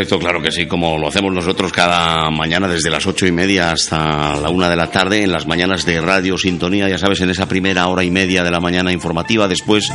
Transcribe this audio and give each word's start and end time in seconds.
Esto 0.00 0.20
claro 0.20 0.40
que 0.40 0.52
sí, 0.52 0.66
como 0.66 0.96
lo 0.96 1.08
hacemos 1.08 1.32
nosotros 1.32 1.72
cada 1.72 2.30
mañana 2.30 2.68
desde 2.68 2.88
las 2.88 3.04
ocho 3.08 3.26
y 3.26 3.32
media 3.32 3.72
hasta 3.72 4.36
la 4.36 4.48
una 4.48 4.70
de 4.70 4.76
la 4.76 4.92
tarde 4.92 5.24
en 5.24 5.32
las 5.32 5.48
mañanas 5.48 5.84
de 5.84 6.00
Radio 6.00 6.38
Sintonía, 6.38 6.88
ya 6.88 6.98
sabes, 6.98 7.20
en 7.20 7.30
esa 7.30 7.48
primera 7.48 7.88
hora 7.88 8.04
y 8.04 8.10
media 8.12 8.44
de 8.44 8.52
la 8.52 8.60
mañana 8.60 8.92
informativa. 8.92 9.48
Después, 9.48 9.90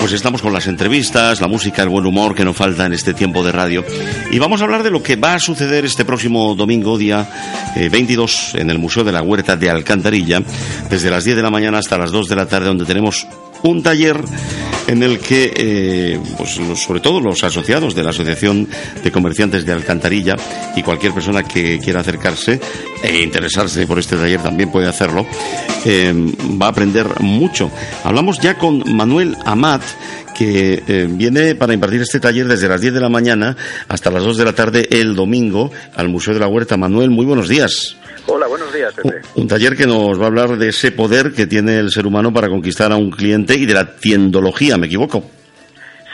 pues 0.00 0.10
estamos 0.10 0.42
con 0.42 0.52
las 0.52 0.66
entrevistas, 0.66 1.40
la 1.40 1.46
música, 1.46 1.84
el 1.84 1.88
buen 1.88 2.04
humor 2.04 2.34
que 2.34 2.44
nos 2.44 2.56
falta 2.56 2.84
en 2.84 2.94
este 2.94 3.14
tiempo 3.14 3.44
de 3.44 3.52
radio. 3.52 3.84
Y 4.32 4.40
vamos 4.40 4.60
a 4.60 4.64
hablar 4.64 4.82
de 4.82 4.90
lo 4.90 5.04
que 5.04 5.14
va 5.14 5.34
a 5.34 5.38
suceder 5.38 5.84
este 5.84 6.04
próximo 6.04 6.56
domingo, 6.56 6.98
día 6.98 7.24
22, 7.76 8.56
eh, 8.56 8.62
en 8.62 8.70
el 8.70 8.80
Museo 8.80 9.04
de 9.04 9.12
la 9.12 9.22
Huerta 9.22 9.56
de 9.56 9.70
Alcantarilla, 9.70 10.42
desde 10.90 11.10
las 11.10 11.22
10 11.22 11.36
de 11.36 11.42
la 11.44 11.50
mañana 11.50 11.78
hasta 11.78 11.96
las 11.96 12.10
2 12.10 12.28
de 12.28 12.34
la 12.34 12.46
tarde, 12.46 12.66
donde 12.66 12.86
tenemos 12.86 13.24
un 13.62 13.84
taller 13.84 14.20
en 14.88 15.02
el 15.02 15.20
que, 15.20 15.52
eh, 15.54 16.20
pues, 16.36 16.58
sobre 16.80 17.00
todo 17.00 17.20
los 17.20 17.44
asociados 17.44 17.94
de 17.94 18.02
la 18.02 18.10
Asociación 18.10 18.66
de 19.04 19.12
Comerciantes 19.12 19.64
de 19.64 19.72
Alcantarilla 19.72 20.34
y 20.74 20.82
cualquier 20.82 21.12
persona 21.12 21.42
que 21.42 21.78
quiera 21.78 22.00
acercarse 22.00 22.58
e 23.02 23.22
interesarse 23.22 23.86
por 23.86 23.98
este 23.98 24.16
taller 24.16 24.42
también 24.42 24.72
puede 24.72 24.88
hacerlo, 24.88 25.26
eh, 25.84 26.12
va 26.60 26.66
a 26.66 26.70
aprender 26.70 27.20
mucho. 27.20 27.70
Hablamos 28.02 28.40
ya 28.40 28.56
con 28.56 28.82
Manuel 28.96 29.36
Amat, 29.44 29.82
que 30.34 30.82
eh, 30.86 31.06
viene 31.10 31.54
para 31.54 31.74
impartir 31.74 32.00
este 32.00 32.18
taller 32.18 32.46
desde 32.46 32.68
las 32.68 32.80
10 32.80 32.94
de 32.94 33.00
la 33.00 33.08
mañana 33.10 33.56
hasta 33.88 34.10
las 34.10 34.24
2 34.24 34.38
de 34.38 34.44
la 34.44 34.54
tarde 34.54 34.88
el 34.90 35.14
domingo 35.14 35.70
al 35.96 36.08
Museo 36.08 36.32
de 36.32 36.40
la 36.40 36.48
Huerta. 36.48 36.76
Manuel, 36.76 37.10
muy 37.10 37.26
buenos 37.26 37.48
días. 37.48 37.96
Hola, 38.26 38.46
días, 38.78 38.94
Pepe. 38.94 39.20
Un, 39.34 39.48
taller 39.48 39.76
que 39.76 39.86
nos 39.86 40.18
va 40.18 40.24
a 40.24 40.26
hablar 40.28 40.56
de 40.56 40.68
ese 40.68 40.92
poder 40.92 41.32
que 41.32 41.46
tiene 41.46 41.78
el 41.78 41.90
ser 41.90 42.06
humano 42.06 42.32
para 42.32 42.48
conquistar 42.48 42.92
a 42.92 42.96
un 42.96 43.10
cliente 43.10 43.54
y 43.54 43.66
de 43.66 43.74
la 43.74 43.96
tiendología, 43.96 44.76
¿me 44.76 44.86
equivoco? 44.86 45.22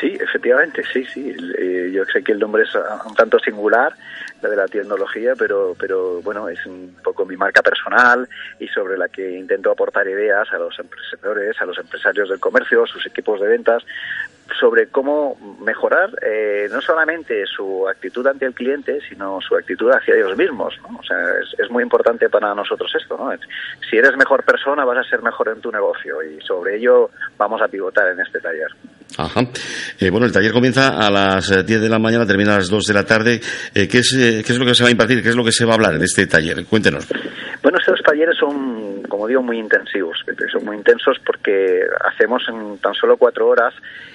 Sí, 0.01 0.17
efectivamente, 0.21 0.83
sí, 0.93 1.05
sí. 1.13 1.35
Eh, 1.59 1.91
yo 1.93 2.05
sé 2.05 2.23
que 2.23 2.33
el 2.33 2.39
nombre 2.39 2.65
es 2.65 2.75
un 2.75 3.15
tanto 3.15 3.39
singular, 3.39 3.95
la 4.43 4.51
de 4.51 4.57
la 4.57 4.67
tiendología, 4.67 5.35
pero, 5.39 5.75
pero 5.79 6.21
bueno, 6.21 6.49
es 6.49 6.65
un 6.67 6.97
poco 7.03 7.25
mi 7.25 7.37
marca 7.37 7.63
personal 7.63 8.29
y 8.59 8.69
sobre 8.69 8.99
la 8.99 9.09
que 9.09 9.39
intento 9.39 9.71
aportar 9.71 10.07
ideas 10.07 10.47
a 10.53 10.59
los 10.59 10.79
empresarios, 10.79 11.57
a 11.61 11.65
los 11.65 11.79
empresarios 11.79 12.29
del 12.29 12.41
comercio, 12.41 12.85
a 12.85 12.87
sus 12.87 13.07
equipos 13.07 13.41
de 13.41 13.49
ventas, 13.49 13.83
sobre 14.59 14.89
cómo 14.89 15.37
mejorar 15.61 16.11
eh, 16.23 16.69
no 16.71 16.81
solamente 16.81 17.45
su 17.47 17.89
actitud 17.89 18.27
ante 18.27 18.47
el 18.47 18.55
cliente, 18.55 19.01
sino 19.09 19.41
su 19.41 19.57
actitud 19.57 19.91
hacia 19.91 20.15
ellos 20.15 20.37
mismos. 20.37 20.75
es, 21.59 21.71
muy 21.71 21.83
importante 21.83 22.29
para 22.29 22.55
nosotros 22.55 22.93
esto. 22.95 23.17
¿no? 23.17 23.31
Si 23.91 23.97
eres 23.97 24.17
mejor 24.17 24.45
persona, 24.45 24.85
vas 24.85 24.99
a 24.99 25.09
ser 25.09 25.23
mejor 25.23 25.49
en 25.49 25.61
tu 25.61 25.73
negocio 25.73 26.23
y 26.23 26.41
sobre 26.41 26.77
ello 26.77 27.11
vamos 27.37 27.61
a 27.63 27.69
pivotar 27.69 28.09
en 28.09 28.21
este 28.21 28.41
taller. 28.41 28.69
Ajá. 29.17 29.43
Eh, 29.99 30.11
bueno, 30.11 30.27
el 30.27 30.33
taller 30.33 30.53
comienza 30.53 30.89
a 30.89 31.11
las 31.11 31.49
10 31.49 31.71
eh, 31.71 31.81
de 31.81 31.89
la 31.89 31.99
mañana, 31.99 32.27
termina 32.27 32.55
a 32.55 32.59
las 32.59 32.69
2 32.69 32.85
de 32.85 32.95
la 32.95 33.05
tarde. 33.05 33.41
Eh, 33.75 33.89
¿qué, 33.89 33.99
es, 33.99 34.13
eh, 34.15 34.43
¿Qué 34.45 34.53
es 34.53 34.59
lo 34.59 34.67
que 34.67 34.75
se 34.75 34.83
va 34.83 34.89
a 34.89 34.93
impartir? 34.93 35.23
¿Qué 35.23 35.29
es 35.29 35.37
lo 35.37 35.45
que 35.45 35.53
se 35.53 35.65
va 35.65 35.73
a 35.73 35.75
hablar 35.75 35.95
en 35.95 36.03
este 36.03 36.27
taller? 36.27 36.65
Cuéntenos. 36.67 37.07
Son, 38.33 39.03
como 39.03 39.27
digo, 39.27 39.43
muy 39.43 39.59
intensivos. 39.59 40.25
Son 40.51 40.65
muy 40.65 40.77
intensos 40.77 41.19
porque 41.25 41.85
hacemos 42.05 42.49
en 42.49 42.79
tan 42.79 42.95
solo 42.95 43.17
cuatro 43.17 43.49
horas 43.49 43.75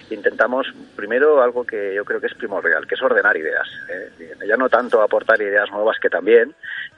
intentamos 0.10 0.68
primero 0.96 1.42
algo 1.42 1.66
que 1.66 1.94
yo 1.96 2.04
creo 2.06 2.20
que 2.20 2.28
es 2.28 2.34
primordial, 2.34 2.88
que 2.88 2.96
es 2.96 3.02
ordenar 3.02 3.36
ideas. 3.38 3.68
¿eh? 3.90 4.10
Ya 4.48 4.58
no 4.58 4.70
tanto 4.70 5.02
aportar 5.02 5.42
ideas 5.42 5.70
nuevas 5.72 5.98
que 6.00 6.10
también, 6.10 6.54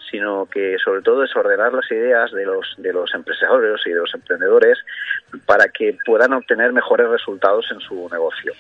sino 0.10 0.46
que 0.46 0.78
sobre 0.84 1.02
todo 1.02 1.24
es 1.24 1.36
ordenar 1.36 1.74
las 1.74 1.90
ideas 1.92 2.32
de 2.32 2.46
los 2.46 2.76
de 2.78 2.94
los 2.94 3.14
empresarios 3.14 3.82
y 3.86 3.92
de 3.92 4.00
los 4.00 4.14
emprendedores 4.14 4.78
para 5.46 5.68
que 5.70 5.98
puedan 6.06 6.34
obtener 6.34 6.74
mejores 6.74 7.08
resultados 7.10 7.66
en 7.72 7.80
su 7.80 8.10
negocio. 8.10 8.54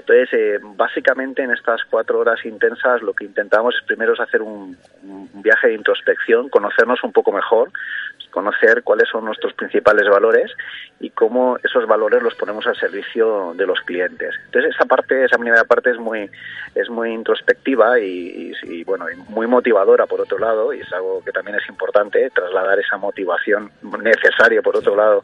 Entonces, 0.00 0.28
eh, 0.32 0.58
básicamente 0.62 1.42
en 1.42 1.50
estas 1.50 1.82
cuatro 1.84 2.18
horas 2.18 2.44
intensas 2.44 3.02
lo 3.02 3.12
que 3.12 3.24
intentamos 3.24 3.74
primero 3.86 4.14
es 4.14 4.20
hacer 4.20 4.42
un 4.42 4.76
viaje 5.34 5.68
de 5.68 5.74
introspección, 5.74 6.48
conocernos 6.48 7.02
un 7.04 7.12
poco 7.12 7.32
mejor, 7.32 7.70
conocer 8.30 8.82
cuáles 8.82 9.08
son 9.08 9.24
nuestros 9.24 9.52
principales 9.54 10.08
valores 10.08 10.52
y 11.00 11.10
cómo 11.10 11.58
esos 11.62 11.86
valores 11.86 12.22
los 12.22 12.34
ponemos 12.34 12.66
al 12.66 12.76
servicio 12.76 13.52
de 13.54 13.66
los 13.66 13.80
clientes. 13.80 14.34
Entonces 14.46 14.74
esa 14.74 14.84
parte, 14.84 15.24
esa 15.24 15.38
primera 15.38 15.64
parte 15.64 15.90
es 15.90 15.98
muy, 15.98 16.30
es 16.74 16.88
muy 16.88 17.12
introspectiva 17.12 17.98
y, 17.98 18.52
y, 18.62 18.80
y 18.80 18.84
bueno, 18.84 19.06
muy 19.28 19.46
motivadora 19.46 20.06
por 20.06 20.20
otro 20.20 20.38
lado 20.38 20.72
y 20.72 20.80
es 20.80 20.92
algo 20.92 21.22
que 21.24 21.32
también 21.32 21.56
es 21.58 21.68
importante 21.68 22.30
trasladar 22.30 22.78
esa 22.78 22.96
motivación 22.96 23.70
necesaria 24.02 24.62
por 24.62 24.76
otro 24.76 24.96
lado 24.96 25.20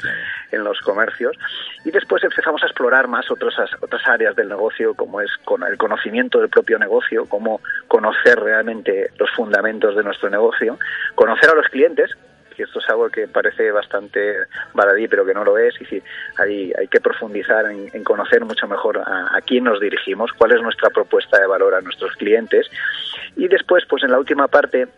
en 0.50 0.64
los 0.64 0.80
comercios 0.80 1.36
y 1.84 1.90
después 1.90 2.22
empezamos 2.24 2.62
a 2.62 2.66
explorar 2.66 3.08
más 3.08 3.30
otras 3.30 3.54
otras 3.80 4.06
áreas 4.06 4.34
del 4.36 4.48
negocio 4.48 4.94
como 4.94 5.20
es 5.20 5.30
con 5.44 5.62
el 5.62 5.76
conocimiento 5.76 6.40
del 6.40 6.48
propio 6.48 6.78
negocio, 6.78 7.26
cómo 7.26 7.60
conocer 7.88 8.38
realmente 8.40 9.10
los 9.18 9.30
fundamentos 9.30 9.94
de 9.96 10.02
nuestro 10.02 10.30
negocio, 10.30 10.78
conocer 11.14 11.50
a 11.50 11.54
los 11.54 11.66
clientes 11.68 12.10
que 12.56 12.64
esto 12.64 12.78
es 12.78 12.88
algo 12.88 13.08
que 13.10 13.28
parece 13.28 13.70
bastante 13.70 14.36
baladí, 14.72 15.06
pero 15.08 15.26
que 15.26 15.34
no 15.34 15.44
lo 15.44 15.58
es, 15.58 15.80
y 15.80 15.84
sí, 15.84 16.02
hay, 16.38 16.72
hay 16.78 16.88
que 16.88 17.00
profundizar 17.00 17.66
en, 17.66 17.90
en 17.92 18.02
conocer 18.02 18.44
mucho 18.44 18.66
mejor 18.66 18.98
a, 18.98 19.36
a, 19.36 19.40
quién 19.42 19.64
nos 19.64 19.80
dirigimos, 19.80 20.32
cuál 20.32 20.52
es 20.52 20.62
nuestra 20.62 20.90
propuesta 20.90 21.38
de 21.38 21.46
valor 21.46 21.74
a 21.74 21.80
nuestros 21.80 22.14
clientes, 22.16 22.68
y 23.36 23.48
después, 23.48 23.84
pues 23.88 24.02
en 24.02 24.10
la 24.10 24.18
última 24.18 24.48
parte, 24.48 24.88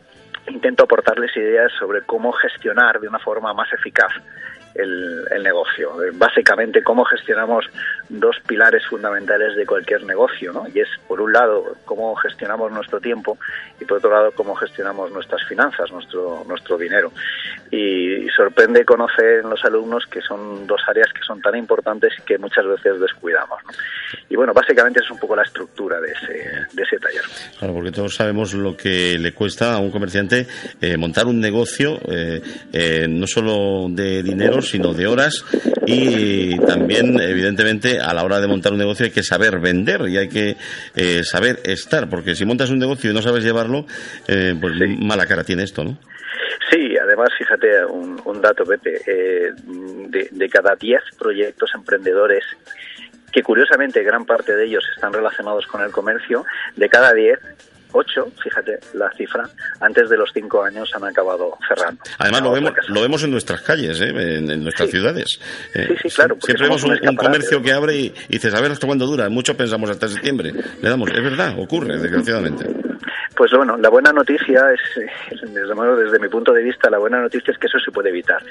intento 0.49 0.85
aportarles 0.85 1.37
ideas 1.37 1.73
sobre 1.79 2.03
cómo 2.03 2.33
gestionar 2.33 3.01
de 3.01 3.09
una 3.09 3.19
forma 3.19 3.53
más 3.53 3.73
eficaz 3.73 4.13
el, 4.79 5.27
el, 5.31 5.43
negocio. 5.43 5.93
Básicamente, 6.15 6.83
cómo 6.83 7.05
gestionamos 7.05 7.67
dos 8.09 8.37
pilares 8.47 8.87
fundamentales 8.87 9.57
de 9.57 9.67
cualquier 9.67 10.05
negocio, 10.05 10.53
¿no? 10.53 10.67
Y 10.73 10.81
es, 10.81 10.89
por 11.07 11.21
un 11.21 11.33
lado, 11.33 11.77
cómo 11.85 12.15
gestionamos 12.17 12.73
nuestro 12.73 13.01
tiempo 13.01 13.39
y, 13.81 13.85
por 13.85 13.99
otro 13.99 14.11
lado, 14.11 14.33
cómo 14.33 14.55
gestionamos 14.55 15.11
nuestras 15.13 15.47
finanzas, 15.47 15.91
nuestro, 15.93 16.45
nuestro 16.49 16.79
dinero. 16.79 17.13
Y, 17.71 18.27
y 18.27 18.29
sorprende 18.31 18.85
conocer 18.85 19.41
en 19.41 19.51
los 19.51 19.65
alumnos 19.65 20.07
que 20.07 20.21
son 20.23 20.67
dos 20.67 20.81
áreas 20.89 21.13
que 21.13 21.23
son 21.23 21.41
tan 21.43 21.57
importantes 21.57 22.13
y 22.19 22.23
que 22.23 22.39
muchas 22.39 22.67
veces 22.67 23.01
descuidamos, 23.01 23.59
¿no? 23.65 23.73
Bueno, 24.39 24.53
básicamente 24.53 25.01
es 25.03 25.11
un 25.11 25.19
poco 25.19 25.35
la 25.35 25.43
estructura 25.43 26.01
de 26.01 26.13
ese, 26.13 26.33
de 26.73 26.83
ese 26.85 26.97
taller. 26.99 27.23
Claro, 27.59 27.75
porque 27.75 27.91
todos 27.91 28.15
sabemos 28.15 28.55
lo 28.55 28.77
que 28.77 29.19
le 29.19 29.33
cuesta 29.33 29.75
a 29.75 29.79
un 29.79 29.91
comerciante 29.91 30.47
eh, 30.81 30.97
montar 30.97 31.27
un 31.27 31.41
negocio, 31.41 31.99
eh, 32.09 32.41
eh, 32.73 33.09
no 33.09 33.27
solo 33.27 33.89
de 33.91 34.23
dinero, 34.23 34.63
sino 34.63 34.95
de 34.95 35.09
horas 35.09 35.45
y 35.87 36.57
también, 36.59 37.21
evidentemente, 37.21 37.99
a 37.99 38.15
la 38.15 38.23
hora 38.23 38.41
de 38.41 38.47
montar 38.47 38.71
un 38.71 38.79
negocio 38.79 39.07
hay 39.07 39.11
que 39.11 39.25
saber 39.25 39.59
vender 39.59 40.03
y 40.09 40.19
hay 40.19 40.29
que 40.29 40.55
eh, 40.95 41.25
saber 41.25 41.59
estar, 41.65 42.09
porque 42.09 42.37
si 42.37 42.45
montas 42.45 42.71
un 42.71 42.79
negocio 42.79 43.11
y 43.11 43.15
no 43.15 43.23
sabes 43.23 43.43
llevarlo, 43.43 43.87
eh, 44.29 44.55
pues 44.61 44.75
sí. 44.79 44.99
mala 45.01 45.27
cara 45.27 45.43
tiene 45.43 45.65
esto, 45.65 45.83
¿no? 45.83 45.99
Sí, 46.71 46.97
además, 46.97 47.31
fíjate 47.37 47.85
un, 47.87 48.21
un 48.25 48.41
dato, 48.41 48.63
Pepe, 48.63 49.01
eh, 49.05 49.51
de, 49.67 50.29
de 50.31 50.49
cada 50.49 50.77
10 50.77 51.01
proyectos 51.19 51.73
emprendedores 51.75 52.45
que 53.33 53.43
curiosamente 53.43 54.03
gran 54.03 54.25
parte 54.25 54.55
de 54.57 54.65
ellos 54.65 54.85
están 54.95 55.13
relacionados 55.13 55.67
con 55.67 55.83
el 55.83 55.91
comercio, 55.91 56.45
de 56.77 56.89
cada 56.89 57.13
10 57.13 57.39
ocho, 57.93 58.31
fíjate 58.43 58.79
la 58.95 59.11
cifra, 59.17 59.49
antes 59.81 60.09
de 60.09 60.17
los 60.17 60.31
cinco 60.33 60.63
años 60.63 60.91
han 60.95 61.05
acabado 61.05 61.57
cerrando. 61.67 62.01
Además, 62.19 62.43
lo 62.43 62.53
vemos, 62.53 62.73
lo 62.89 63.01
vemos 63.01 63.23
en 63.25 63.31
nuestras 63.31 63.63
calles, 63.63 64.01
¿eh? 64.01 64.09
en, 64.09 64.51
en, 64.51 64.63
nuestras 64.63 64.91
sí. 64.91 64.97
ciudades. 64.97 65.41
Eh, 65.75 65.87
sí, 65.89 66.09
sí, 66.09 66.15
claro. 66.15 66.37
Siempre 66.43 66.67
vemos 66.67 66.83
un, 66.85 66.99
un, 67.03 67.17
comercio 67.17 67.63
que 67.63 67.73
abre 67.73 67.97
y, 67.97 68.15
y 68.29 68.33
dices, 68.35 68.55
a 68.55 68.61
ver 68.61 68.73
hasta 68.73 68.87
cuándo 68.87 69.07
dura. 69.07 69.29
Muchos 69.29 69.57
pensamos 69.57 69.91
hasta 69.91 70.09
septiembre. 70.09 70.53
Le 70.83 70.89
damos, 70.89 71.11
es 71.11 71.23
verdad, 71.23 71.59
ocurre, 71.59 71.99
desgraciadamente. 71.99 72.67
Pues 73.39 73.53
bueno, 73.53 73.77
la 73.77 73.89
buena 73.89 74.13
noticia 74.13 74.73
es, 74.73 74.81
desde, 75.41 75.73
bueno, 75.73 75.95
desde 75.95 76.19
mi 76.19 76.27
punto 76.29 76.53
de 76.53 76.61
vista, 76.61 76.91
la 76.91 76.99
buena 76.99 77.21
noticia 77.21 77.53
es 77.53 77.59
que 77.59 77.69
eso 77.69 77.79
se 77.79 77.93
puede 77.93 78.09
evitar. 78.09 78.43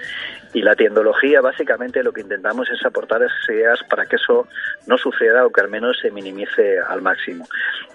Y 0.53 0.61
la 0.61 0.75
tiendología, 0.75 1.41
básicamente, 1.41 2.01
lo 2.01 2.13
que 2.13 2.21
intentamos 2.21 2.69
es 2.69 2.85
aportar 2.85 3.21
esas 3.21 3.49
ideas 3.49 3.83
para 3.89 4.05
que 4.05 4.15
eso 4.15 4.47
no 4.85 4.97
suceda 4.97 5.45
o 5.45 5.51
que 5.51 5.59
al 5.59 5.67
menos 5.67 5.99
se 6.01 6.09
minimice 6.09 6.79
al 6.79 7.01
máximo. 7.01 7.45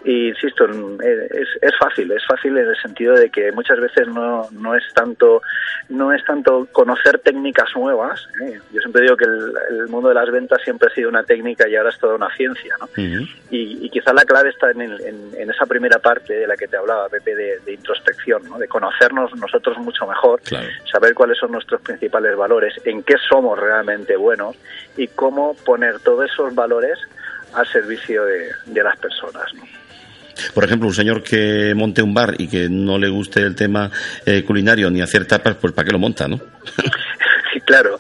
Y 0.05 0.29
insisto, 0.29 0.67
es, 0.67 1.49
es 1.63 1.79
fácil, 1.79 2.13
es 2.13 2.27
fácil 2.27 2.59
en 2.59 2.69
el 2.69 2.77
sentido 2.77 3.15
de 3.15 3.31
que 3.31 3.51
muchas 3.53 3.81
veces 3.81 4.09
no, 4.09 4.49
no 4.51 4.75
es 4.77 4.85
tanto 4.93 5.41
no 5.89 6.13
es 6.13 6.25
tanto 6.25 6.67
conocer 6.73 7.19
técnicas 7.21 7.69
nuevas. 7.77 8.27
¿eh? 8.43 8.59
Yo 8.73 8.81
siempre 8.81 9.03
digo 9.03 9.17
que 9.17 9.25
el, 9.25 9.53
el, 9.71 9.89
mundo 9.89 10.09
de 10.09 10.15
las 10.15 10.31
ventas 10.31 10.61
siempre 10.63 10.89
ha 10.91 10.95
sido 10.95 11.09
una 11.09 11.23
técnica 11.23 11.69
y 11.69 11.77
ahora 11.77 11.91
es 11.91 11.99
toda 11.99 12.15
una 12.15 12.35
ciencia. 12.35 12.77
¿no? 12.81 12.87
Uh 12.87 13.05
-huh. 13.05 13.29
y, 13.51 13.87
y, 13.87 13.91
quizá 13.91 14.13
la 14.13 14.25
clave 14.25 14.51
está 14.51 14.71
en, 14.71 14.81
el, 14.81 15.01
en, 15.03 15.31
en, 15.37 15.51
esa 15.51 15.67
primera 15.67 15.99
parte 15.99 16.33
de 16.33 16.47
la 16.47 16.57
que 16.57 16.69
te 16.69 16.77
hablaba, 16.83 17.09
Pepe, 17.09 17.35
de, 17.35 17.61
de 17.61 17.73
introspección, 17.73 18.49
¿no? 18.49 18.59
de 18.59 18.69
conocernos 18.69 19.35
nosotros 19.37 19.79
mucho 19.79 20.07
mejor, 20.07 20.41
claro. 20.43 20.69
saber 20.91 21.15
cuáles 21.15 21.39
son 21.39 21.53
nuestros 21.53 21.81
principales 21.81 22.37
valores, 22.37 22.75
en 22.85 23.03
qué 23.03 23.15
somos 23.29 23.59
realmente 23.59 24.17
buenos 24.17 24.57
y 24.97 25.09
cómo 25.09 25.55
poner 25.65 26.01
todos 26.01 26.31
esos 26.31 26.55
valores 26.55 26.99
al 27.55 27.67
servicio 27.67 28.25
de, 28.25 28.51
de 28.67 28.83
las 28.83 28.99
personas. 28.99 29.45
¿no? 29.55 29.63
Por 30.55 30.65
ejemplo, 30.65 30.89
un 30.89 30.95
señor 30.95 31.23
que 31.23 31.75
monte 31.75 32.03
un 32.03 32.15
bar 32.15 32.35
y 32.39 32.49
que 32.49 32.69
no 32.69 32.99
le 32.99 33.09
guste 33.09 33.41
el 33.41 33.55
tema 33.55 33.91
eh, 34.27 34.45
culinario 34.45 34.91
ni 34.91 35.01
hacer 35.01 35.27
tapas, 35.27 35.57
pues 35.57 35.73
¿para 35.73 35.87
qué 35.87 35.93
lo 35.93 35.99
monta, 35.99 36.29
no? 36.29 36.39
claro, 37.65 37.99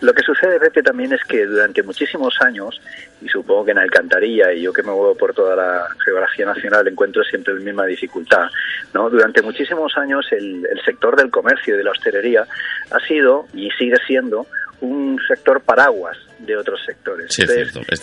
lo 0.00 0.12
que 0.12 0.22
sucede, 0.22 0.60
Pepe, 0.60 0.82
también 0.82 1.12
es 1.12 1.22
que 1.24 1.46
durante 1.46 1.82
muchísimos 1.82 2.40
años, 2.40 2.80
y 3.20 3.28
supongo 3.28 3.66
que 3.66 3.70
en 3.72 3.78
Alcantarilla, 3.78 4.52
y 4.52 4.62
yo 4.62 4.72
que 4.72 4.82
me 4.82 4.92
muevo 4.92 5.14
por 5.14 5.34
toda 5.34 5.56
la 5.56 5.88
geografía 6.04 6.46
nacional, 6.46 6.86
encuentro 6.88 7.22
siempre 7.24 7.54
la 7.54 7.60
misma 7.60 7.86
dificultad, 7.86 8.48
¿no? 8.94 9.10
Durante 9.10 9.42
muchísimos 9.42 9.96
años 9.96 10.26
el, 10.32 10.66
el 10.70 10.80
sector 10.84 11.16
del 11.16 11.30
comercio 11.30 11.74
y 11.74 11.78
de 11.78 11.84
la 11.84 11.90
hostelería 11.90 12.46
ha 12.90 13.00
sido, 13.06 13.46
y 13.54 13.70
sigue 13.72 13.96
siendo, 14.06 14.46
un 14.80 15.18
sector 15.26 15.60
paraguas 15.60 16.16
de 16.38 16.56
otros 16.56 16.80
sectores. 16.84 17.38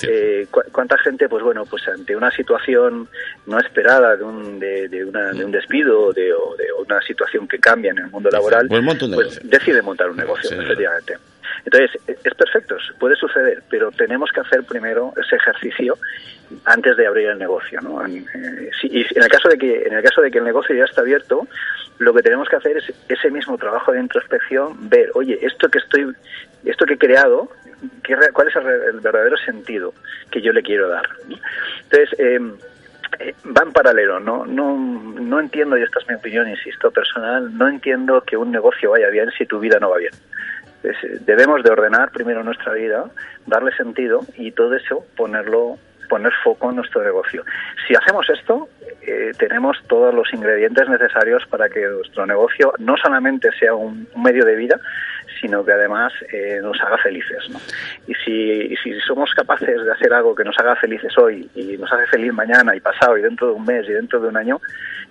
Eh, 0.08 0.48
¿Cuánta 0.72 0.98
gente, 1.00 1.28
pues 1.28 1.44
bueno, 1.44 1.66
pues 1.66 1.88
ante 1.88 2.16
una 2.16 2.32
situación 2.32 3.08
no 3.46 3.60
esperada 3.60 4.16
de 4.16 4.24
un, 4.24 4.60
de, 4.60 4.88
de, 4.88 5.04
un 5.06 5.52
despido 5.52 6.14
de, 6.14 6.34
o 6.34 6.56
de 6.56 6.66
una 6.86 7.02
situación 7.02 7.48
que 7.48 7.60
cambia 7.60 7.92
en 7.92 8.00
el 8.00 8.08
mundo 8.08 8.30
laboral, 8.30 8.68
pues, 8.68 8.84
pues 9.14 9.40
decide 9.44 9.82
montar 9.82 10.10
un 10.10 10.18
negocio, 10.18 10.50
efectivamente. 10.62 11.18
Entonces, 11.68 12.00
es 12.08 12.34
perfecto, 12.34 12.78
puede 12.98 13.18
suceder, 13.18 13.62
pero 13.70 13.92
tenemos 13.92 14.32
que 14.32 14.40
hacer 14.40 14.64
primero 14.64 15.12
ese 15.22 15.36
ejercicio 15.36 15.98
antes 16.64 16.96
de 16.96 17.06
abrir 17.06 17.28
el 17.28 17.38
negocio, 17.38 17.82
¿no? 17.82 18.06
Eh, 18.06 18.72
y 18.84 19.02
en 19.02 19.24
el 19.24 19.28
caso 19.28 19.50
de 19.50 19.58
que 19.58 19.84
en 19.84 19.94
el 19.94 20.02
caso 20.02 20.22
de 20.22 20.32
que 20.32 20.38
el 20.38 20.46
negocio 20.46 20.74
ya 20.74 20.86
está 20.86 21.02
abierto, 21.02 21.46
lo 21.98 22.14
que 22.14 22.22
tenemos 22.22 22.48
que 22.48 22.56
hacer 22.56 22.78
es 22.78 22.94
ese 23.10 23.30
mismo 23.32 23.58
trabajo 23.58 23.92
de 23.92 24.00
introspección, 24.00 24.90
ver, 24.90 25.12
oye, 25.14 25.40
esto 25.42 25.68
que 25.68 25.80
estoy 25.80 26.08
esto 26.64 26.86
que 26.86 26.94
he 26.94 26.98
creado, 26.98 27.50
¿cuál 28.32 28.48
es 28.48 28.56
el, 28.56 29.02
verdadero 29.02 29.36
sentido 29.36 29.94
que 30.32 30.42
yo 30.42 30.54
le 30.54 30.64
quiero 30.64 30.88
dar? 30.88 31.06
Entonces, 31.84 32.18
em, 32.18 32.54
eh, 33.20 33.36
va 33.46 33.64
en 33.64 33.74
paralelo, 33.74 34.22
¿no? 34.22 34.46
No, 34.46 34.78
no 34.78 35.40
entiendo, 35.42 35.78
y 35.78 35.84
esta 35.84 36.00
es 36.00 36.08
mi 36.08 36.16
opinión, 36.16 36.50
insisto, 36.50 36.92
personal, 36.92 37.58
no 37.58 37.68
entiendo 37.68 38.22
que 38.22 38.38
un 38.38 38.52
negocio 38.52 38.92
vaya 38.92 39.10
bien 39.10 39.30
si 39.38 39.46
tu 39.46 39.60
vida 39.60 39.80
no 39.82 39.90
va 39.90 39.98
bien. 39.98 40.14
Debemos 41.22 41.64
de 41.64 41.72
ordenar 41.72 42.12
primero 42.12 42.44
nuestra 42.44 42.74
vida, 42.74 43.06
darle 43.46 43.76
sentido 43.76 44.22
y 44.36 44.52
todo 44.52 44.76
eso 44.76 45.04
ponerlo 45.16 45.78
poner 46.08 46.32
foco 46.44 46.70
en 46.70 46.78
nuestro 46.78 47.04
negocio. 47.04 47.44
Si 47.88 47.94
hacemos 47.96 48.30
esto, 48.30 48.70
eh, 49.02 49.32
tenemos 49.38 49.78
todos 49.88 50.14
los 50.14 50.34
ingredientes 50.34 50.90
necesarios 50.90 51.46
para 51.50 51.70
que 51.70 51.86
nuestro 51.86 52.26
negocio 52.26 52.74
no 52.80 52.96
solamente 52.98 53.50
sea 53.60 53.74
un 53.74 54.08
medio 54.16 54.46
de 54.46 54.56
vida, 54.56 54.80
sino 55.40 55.64
que 55.64 55.72
además 55.72 56.14
eh, 56.32 56.60
nos 56.62 56.80
haga 56.82 56.98
felices. 56.98 57.44
Y, 58.08 58.14
si, 58.16 58.76
si 58.84 59.00
somos 59.02 59.32
capaces 59.34 59.84
de 59.84 59.92
hacer 59.92 60.14
algo 60.14 60.34
que 60.34 60.44
nos 60.44 60.58
haga 60.58 60.76
felices 60.76 61.16
hoy 61.18 61.50
y 61.56 61.78
nos 61.78 61.92
hace 61.92 62.08
feliz 62.08 62.34
mañana 62.34 62.76
y 62.76 62.80
pasado 62.80 63.18
y 63.18 63.22
dentro 63.22 63.48
de 63.48 63.54
un 63.54 63.66
mes 63.66 63.88
y 63.88 63.94
dentro 63.94 64.20
de 64.20 64.30
un 64.30 64.38
año, 64.38 64.60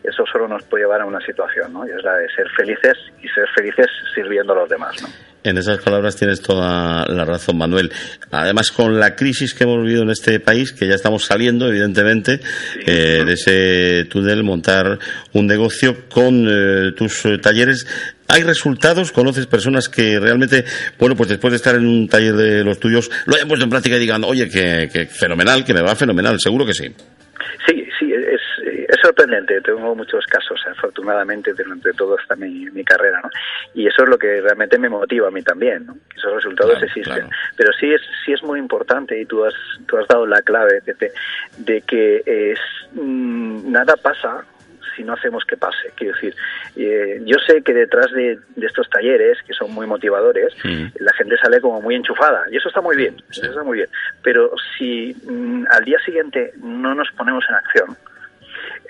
eso 0.03 0.25
solo 0.27 0.49
nos 0.49 0.65
puede 0.65 0.85
llevar 0.85 1.01
a 1.01 1.07
una 1.07 1.21
situación, 1.21 1.73
¿no? 1.73 1.87
y 1.87 1.91
es 1.91 2.03
la 2.03 2.17
de 2.17 2.29
ser 2.31 2.49
felices 2.51 2.97
y 3.23 3.29
ser 3.29 3.49
felices 3.55 3.87
sirviendo 4.15 4.53
a 4.53 4.57
los 4.57 4.69
demás. 4.69 5.01
¿no? 5.03 5.09
En 5.47 5.59
esas 5.59 5.79
palabras 5.79 6.17
tienes 6.17 6.41
toda 6.41 7.07
la 7.07 7.25
razón, 7.25 7.59
Manuel. 7.59 7.93
Además, 8.33 8.73
con 8.73 8.99
la 8.99 9.15
crisis 9.15 9.55
que 9.55 9.63
hemos 9.63 9.85
vivido 9.85 10.03
en 10.03 10.11
este 10.11 10.41
país, 10.41 10.73
que 10.73 10.89
ya 10.89 10.95
estamos 10.95 11.25
saliendo, 11.25 11.69
evidentemente, 11.69 12.41
eh, 12.85 13.23
de 13.25 13.33
ese 13.33 14.07
túnel, 14.11 14.43
montar 14.43 14.99
un 15.35 15.47
negocio 15.47 16.09
con 16.09 16.49
eh, 16.51 16.93
tus 16.97 17.23
talleres 17.41 17.87
¿Hay 18.29 18.43
resultados? 18.43 19.13
¿Conoces 19.13 19.47
personas 19.47 19.89
que 19.89 20.19
realmente, 20.19 20.65
bueno, 20.99 21.15
pues 21.15 21.29
después 21.29 21.53
de 21.53 21.57
estar 21.59 21.77
en 21.77 21.87
un 21.87 22.09
taller 22.09 22.35
de 22.35 22.65
los 22.65 22.81
tuyos, 22.81 23.09
lo 23.25 23.37
hayan 23.37 23.47
puesto 23.47 23.63
en 23.65 23.71
práctica 23.71 23.97
y 23.97 24.01
digan, 24.01 24.25
oye, 24.25 24.49
que, 24.49 25.07
fenomenal, 25.07 25.65
que 25.65 25.73
me 25.73 25.81
va 25.81 25.95
fenomenal? 25.95 26.41
Seguro 26.41 26.67
que 26.67 26.75
sí. 26.75 26.87
Sí, 27.67 27.89
sí, 27.99 28.13
es, 28.13 28.41
es 28.65 29.01
sorprendente. 29.03 29.61
Tengo 29.61 29.95
muchos 29.95 30.25
casos, 30.27 30.61
afortunadamente, 30.71 31.53
durante 31.53 31.93
toda 31.95 32.17
esta 32.21 32.37
mi, 32.37 32.85
carrera, 32.85 33.21
¿no? 33.23 33.31
Y 33.75 33.87
eso 33.89 34.05
es 34.05 34.09
lo 34.09 34.19
que 34.19 34.41
realmente 34.41 34.79
me 34.79 34.89
motiva 34.89 35.29
a 35.29 35.31
mí 35.31 35.43
también, 35.43 35.87
¿no? 35.87 35.95
Que 36.09 36.17
esos 36.17 36.35
resultados 36.35 36.81
existen. 36.83 37.29
Pero 37.57 37.73
sí 37.73 37.93
es, 37.93 38.01
sí 38.25 38.33
es 38.33 38.43
muy 38.43 38.61
importante, 38.61 39.21
y 39.21 39.27
tú 39.27 39.45
has, 39.45 39.55
tú 39.87 39.97
has 39.97 40.07
dado 40.07 40.27
la 40.27 40.43
clave, 40.43 40.81
Pepe, 40.83 41.13
de 41.59 41.81
que 41.83 42.23
es, 42.25 42.61
mm, 42.93 43.71
nada 43.73 43.97
pasa 43.97 44.45
si 44.97 45.05
no 45.05 45.13
hacemos 45.13 45.45
que 45.45 45.57
pase. 45.57 45.93
Quiero 45.95 46.15
decir, 46.15 46.35
eh, 46.77 47.21
yo 47.25 47.37
sé 47.47 47.63
que 47.63 47.75
detrás 47.75 48.11
de, 48.13 48.39
estos 48.61 48.89
talleres, 48.91 49.39
que 49.47 49.53
son 49.53 49.73
muy 49.73 49.87
motivadores, 49.87 50.55
mm. 50.65 50.87
la 51.01 51.13
gente 51.13 51.37
sale 51.37 51.61
como 51.61 51.81
muy 51.81 51.95
enchufada, 51.95 52.45
y 52.51 52.57
eso 52.57 52.69
está 52.69 52.81
muy 52.81 52.97
bien, 52.97 53.17
eso 53.31 53.45
está 53.45 53.63
muy 53.63 53.79
bien. 53.79 53.89
Pero 54.23 54.51
si 54.77 55.15
mm, 55.25 55.65
al 55.71 55.85
día 55.85 55.99
siguiente 56.01 56.53
no 56.63 56.95
nos 56.95 57.11
ponemos 57.13 57.45
en 57.49 57.55
acción, 57.55 57.97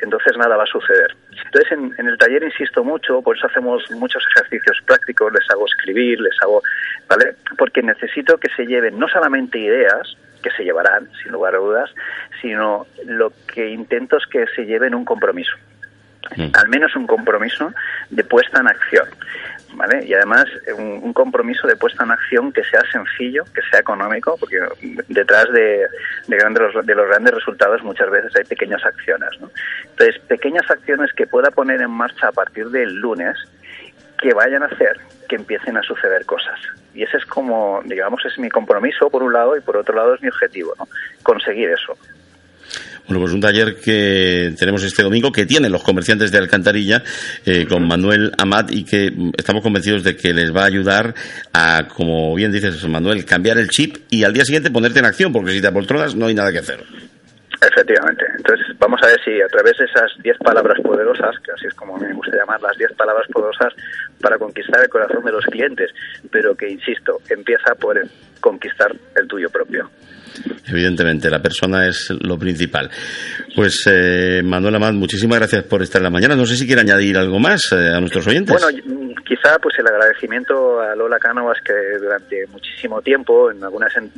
entonces 0.02 0.36
nada 0.36 0.56
va 0.56 0.64
a 0.64 0.66
suceder. 0.66 1.14
Entonces, 1.44 1.72
en, 1.72 1.92
en, 1.98 2.06
el 2.08 2.18
taller 2.18 2.42
insisto 2.42 2.84
mucho, 2.84 3.22
por 3.22 3.36
eso 3.36 3.46
hacemos 3.46 3.82
muchos 3.92 4.24
ejercicios 4.34 4.78
prácticos, 4.86 5.32
les 5.32 5.50
hago 5.50 5.66
escribir, 5.66 6.20
les 6.20 6.34
hago, 6.42 6.62
¿vale? 7.08 7.34
Porque 7.58 7.82
necesito 7.82 8.38
que 8.38 8.48
se 8.56 8.66
lleven 8.66 8.98
no 8.98 9.08
solamente 9.08 9.58
ideas, 9.58 10.16
que 10.42 10.50
se 10.50 10.64
llevarán, 10.64 11.08
sin 11.22 11.32
lugar 11.32 11.54
a 11.54 11.58
dudas, 11.58 11.90
sino 12.40 12.86
lo 13.04 13.32
que 13.52 13.68
intento 13.68 14.16
es 14.16 14.26
que 14.26 14.46
se 14.54 14.64
lleven 14.64 14.94
un 14.94 15.04
compromiso. 15.04 15.56
Al 16.52 16.68
menos 16.68 16.94
un 16.96 17.06
compromiso 17.06 17.72
de 18.10 18.24
puesta 18.24 18.60
en 18.60 18.68
acción. 18.68 19.06
¿Vale? 19.74 20.06
Y 20.06 20.14
además 20.14 20.46
un, 20.78 21.12
compromiso 21.12 21.66
de 21.66 21.76
puesta 21.76 22.04
en 22.04 22.10
acción 22.10 22.50
que 22.50 22.64
sea 22.64 22.80
sencillo, 22.90 23.44
que 23.54 23.60
sea 23.70 23.80
económico, 23.80 24.36
porque 24.38 24.58
detrás 25.08 25.52
de, 25.52 25.86
de, 26.28 26.36
grandes, 26.36 26.86
de 26.86 26.94
los 26.94 27.06
grandes 27.08 27.34
resultados 27.34 27.82
muchas 27.82 28.10
veces 28.10 28.34
hay 28.36 28.44
pequeñas 28.44 28.82
acciones. 28.86 29.28
¿no? 29.40 29.50
Entonces, 29.90 30.18
pequeñas 30.28 30.70
acciones 30.70 31.12
que 31.12 31.26
pueda 31.26 31.50
poner 31.50 31.82
en 31.82 31.90
marcha 31.90 32.28
a 32.28 32.32
partir 32.32 32.68
del 32.68 32.94
lunes 32.94 33.36
que 34.18 34.32
vayan 34.32 34.62
a 34.62 34.66
hacer 34.66 34.98
que 35.28 35.36
empiecen 35.36 35.76
a 35.76 35.82
suceder 35.82 36.24
cosas. 36.24 36.58
Y 36.94 37.02
ese 37.02 37.18
es 37.18 37.26
como, 37.26 37.82
digamos, 37.84 38.24
es 38.24 38.38
mi 38.38 38.48
compromiso 38.48 39.10
por 39.10 39.22
un 39.22 39.32
lado 39.32 39.56
y 39.56 39.60
por 39.60 39.76
otro 39.76 39.94
lado 39.94 40.14
es 40.14 40.22
mi 40.22 40.28
objetivo. 40.28 40.74
Conseguir 41.22 41.70
eso. 41.70 41.96
Bueno, 43.06 43.20
pues 43.20 43.32
un 43.32 43.40
taller 43.40 43.76
que 43.76 44.52
tenemos 44.58 44.82
este 44.82 45.02
domingo 45.02 45.30
que 45.30 45.46
tienen 45.46 45.70
los 45.70 45.84
comerciantes 45.84 46.32
de 46.32 46.38
Alcantarilla 46.38 47.02
eh, 47.44 47.64
con 47.66 47.86
Manuel 47.86 48.32
Amat 48.36 48.72
y 48.72 48.84
que 48.84 49.12
estamos 49.36 49.62
convencidos 49.62 50.02
de 50.02 50.16
que 50.16 50.34
les 50.34 50.54
va 50.54 50.62
a 50.62 50.66
ayudar 50.66 51.14
a, 51.52 51.86
como 51.86 52.34
bien 52.34 52.50
dices 52.50 52.84
Manuel, 52.88 53.24
cambiar 53.24 53.58
el 53.58 53.68
chip 53.68 53.96
y 54.10 54.24
al 54.24 54.32
día 54.32 54.44
siguiente 54.44 54.70
ponerte 54.70 54.98
en 54.98 55.04
acción, 55.04 55.32
porque 55.32 55.52
si 55.52 55.60
te 55.60 55.68
apoltronas 55.68 56.16
no 56.16 56.26
hay 56.26 56.34
nada 56.34 56.50
que 56.50 56.58
hacer. 56.58 56.82
Efectivamente. 57.62 58.24
Entonces, 58.36 58.66
vamos 58.78 59.00
a 59.02 59.06
ver 59.06 59.18
si 59.24 59.40
a 59.40 59.48
través 59.48 59.78
de 59.78 59.86
esas 59.86 60.10
10 60.22 60.38
palabras 60.38 60.78
poderosas, 60.82 61.34
que 61.42 61.52
así 61.52 61.66
es 61.66 61.74
como 61.74 61.96
me 61.96 62.12
gusta 62.12 62.36
llamar 62.36 62.60
las 62.60 62.76
10 62.76 62.92
palabras 62.92 63.26
poderosas 63.32 63.72
para 64.20 64.36
conquistar 64.36 64.82
el 64.82 64.88
corazón 64.88 65.24
de 65.24 65.32
los 65.32 65.44
clientes, 65.46 65.90
pero 66.30 66.54
que, 66.54 66.68
insisto, 66.68 67.20
empieza 67.30 67.74
por 67.74 67.98
conquistar 68.40 68.94
el 69.14 69.26
tuyo 69.26 69.48
propio. 69.48 69.88
Evidentemente, 70.68 71.30
la 71.30 71.40
persona 71.40 71.86
es 71.88 72.10
lo 72.10 72.38
principal. 72.38 72.90
Pues, 73.54 73.82
eh, 73.86 74.42
Manuel 74.44 74.74
Amad, 74.74 74.92
muchísimas 74.92 75.38
gracias 75.38 75.64
por 75.64 75.82
estar 75.82 76.00
en 76.00 76.04
la 76.04 76.10
mañana. 76.10 76.36
No 76.36 76.46
sé 76.46 76.56
si 76.56 76.66
quiere 76.66 76.82
añadir 76.82 77.16
algo 77.16 77.38
más 77.38 77.72
eh, 77.72 77.90
a 77.94 78.00
nuestros 78.00 78.26
oyentes. 78.26 78.60
Bueno, 78.60 79.16
quizá 79.26 79.58
pues 79.58 79.74
el 79.78 79.86
agradecimiento 79.86 80.80
a 80.80 80.94
Lola 80.94 81.18
Cánovas, 81.18 81.58
que 81.64 81.72
durante 81.98 82.46
muchísimo 82.48 83.02
tiempo, 83.02 83.50
en, 83.50 83.62
algunas, 83.62 83.94
en 83.96 84.10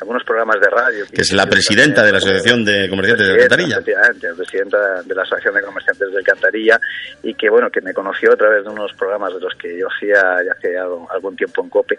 algunos 0.00 0.24
programas 0.24 0.60
de 0.60 0.68
radio... 0.68 1.04
Que, 1.12 1.22
es 1.22 1.32
la 1.32 1.46
presidenta 1.46 2.04
de 2.04 2.12
la 2.12 2.18
Asociación 2.18 2.64
de 2.64 2.88
Comerciantes 2.88 3.26
de 3.26 3.32
Alcantarilla. 3.32 3.76
Efectivamente, 3.76 4.28
presidenta 4.36 5.02
de 5.02 5.14
la 5.14 5.22
Asociación 5.22 5.54
de 5.54 5.62
Comerciantes 5.62 6.10
de 6.10 6.18
Alcantarilla, 6.18 6.80
y 7.22 7.34
que, 7.34 7.48
bueno, 7.48 7.70
que 7.70 7.80
me 7.80 7.92
conoció 7.92 8.32
a 8.32 8.36
través 8.36 8.64
de 8.64 8.70
unos 8.70 8.92
programas 8.94 9.34
de 9.34 9.40
los 9.40 9.54
que 9.54 9.78
yo 9.78 9.86
hacía 9.88 10.42
ya 10.44 10.52
hace 10.52 10.76
algún 10.78 11.36
tiempo 11.36 11.62
en 11.62 11.70
COPE, 11.70 11.98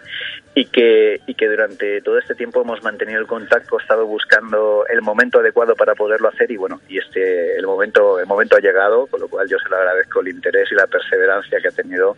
y 0.54 0.66
que, 0.66 1.20
y 1.26 1.34
que 1.34 1.48
durante 1.48 2.00
todo 2.02 2.18
este 2.18 2.34
tiempo 2.34 2.62
hemos 2.62 2.82
mantenido 2.82 3.20
el 3.20 3.26
contacto, 3.26 3.67
he 3.76 3.82
estado 3.82 4.06
buscando 4.06 4.86
el 4.88 5.02
momento 5.02 5.40
adecuado 5.40 5.74
para 5.74 5.94
poderlo 5.94 6.28
hacer, 6.28 6.50
y 6.50 6.56
bueno, 6.56 6.80
y 6.88 6.98
este 6.98 7.56
el 7.56 7.66
momento 7.66 8.18
el 8.18 8.26
momento 8.26 8.56
ha 8.56 8.60
llegado, 8.60 9.06
con 9.06 9.20
lo 9.20 9.28
cual 9.28 9.48
yo 9.48 9.58
se 9.58 9.68
lo 9.68 9.76
agradezco 9.76 10.20
el 10.20 10.28
interés 10.28 10.70
y 10.70 10.74
la 10.74 10.86
perseverancia 10.86 11.60
que 11.60 11.68
ha 11.68 11.72
tenido 11.72 12.16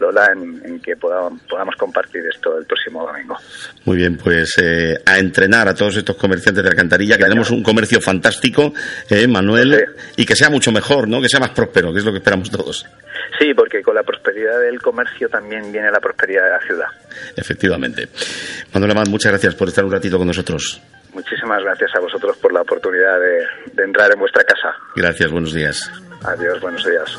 Lola 0.00 0.32
en, 0.32 0.80
que 0.80 0.96
podamos, 0.96 1.40
podamos, 1.42 1.76
compartir 1.76 2.22
esto 2.26 2.58
el 2.58 2.64
próximo 2.64 3.06
domingo. 3.06 3.36
Muy 3.84 3.98
bien, 3.98 4.16
pues 4.16 4.56
eh, 4.58 4.98
a 5.04 5.18
entrenar 5.18 5.68
a 5.68 5.74
todos 5.74 5.96
estos 5.96 6.16
comerciantes 6.16 6.64
de 6.64 6.70
Alcantarilla, 6.70 7.16
que 7.16 7.24
tenemos 7.24 7.50
un 7.50 7.62
comercio 7.62 8.00
fantástico, 8.00 8.72
eh, 9.10 9.28
Manuel, 9.28 9.84
y 10.16 10.24
que 10.24 10.34
sea 10.34 10.48
mucho 10.48 10.72
mejor, 10.72 11.06
¿no? 11.06 11.20
Que 11.20 11.28
sea 11.28 11.38
más 11.38 11.50
próspero, 11.50 11.92
que 11.92 11.98
es 11.98 12.04
lo 12.04 12.12
que 12.12 12.18
esperamos 12.18 12.50
todos. 12.50 12.86
Sí, 13.38 13.52
porque 13.54 13.82
con 13.82 13.94
la 13.94 14.02
prosperidad 14.02 14.58
del 14.60 14.80
comercio 14.80 15.28
también 15.28 15.70
viene 15.70 15.90
la 15.90 16.00
prosperidad 16.00 16.44
de 16.44 16.50
la 16.50 16.60
ciudad. 16.60 16.86
Efectivamente. 17.36 18.08
Manuel 18.72 18.92
Amad, 18.92 19.06
muchas 19.08 19.32
gracias 19.32 19.54
por 19.54 19.68
estar 19.68 19.84
un 19.84 19.92
ratito 19.92 20.18
con 20.18 20.26
nosotros. 20.26 20.80
Muchísimas 21.12 21.62
gracias 21.62 21.90
a 21.94 22.00
vosotros 22.00 22.36
por 22.38 22.52
la 22.52 22.62
oportunidad 22.62 23.18
de, 23.20 23.82
entrar 23.84 24.12
en 24.12 24.20
vuestra 24.20 24.44
casa. 24.44 24.74
Gracias, 24.96 25.30
buenos 25.30 25.52
días. 25.52 25.90
Adiós, 26.24 26.60
buenos 26.60 26.84
días. 26.84 27.18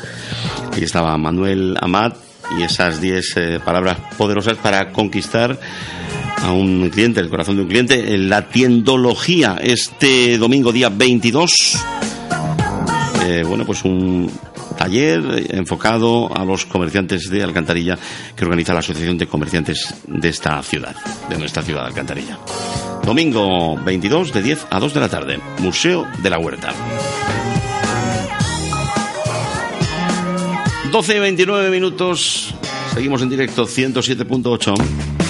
Aquí 0.68 0.84
estaba 0.84 1.16
Manuel 1.18 1.76
Amat 1.80 2.31
y 2.58 2.62
esas 2.62 3.00
10 3.00 3.36
eh, 3.36 3.60
palabras 3.64 3.98
poderosas 4.16 4.58
para 4.58 4.92
conquistar 4.92 5.58
a 6.42 6.52
un 6.52 6.90
cliente, 6.90 7.20
el 7.20 7.28
corazón 7.28 7.56
de 7.56 7.62
un 7.62 7.68
cliente, 7.68 8.14
en 8.14 8.28
la 8.28 8.48
tiendología 8.48 9.58
este 9.62 10.38
domingo 10.38 10.72
día 10.72 10.88
22 10.88 11.78
eh, 13.24 13.44
bueno, 13.46 13.64
pues 13.64 13.84
un 13.84 14.30
taller 14.76 15.46
enfocado 15.50 16.36
a 16.36 16.44
los 16.44 16.66
comerciantes 16.66 17.30
de 17.30 17.42
Alcantarilla 17.42 17.96
que 18.34 18.44
organiza 18.44 18.72
la 18.72 18.80
Asociación 18.80 19.16
de 19.16 19.28
Comerciantes 19.28 19.94
de 20.06 20.28
esta 20.28 20.60
ciudad, 20.62 20.94
de 21.28 21.38
nuestra 21.38 21.62
ciudad 21.62 21.82
de 21.82 21.88
Alcantarilla. 21.88 22.38
Domingo 23.04 23.76
22 23.76 24.32
de 24.32 24.42
10 24.42 24.66
a 24.70 24.80
2 24.80 24.94
de 24.94 25.00
la 25.00 25.08
tarde, 25.08 25.40
Museo 25.60 26.06
de 26.20 26.30
la 26.30 26.38
Huerta. 26.38 26.72
12 30.92 31.16
y 31.16 31.20
29 31.20 31.70
minutos, 31.70 32.54
seguimos 32.92 33.22
en 33.22 33.30
directo 33.30 33.64
107.8. 33.64 35.21